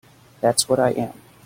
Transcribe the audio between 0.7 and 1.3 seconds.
I am.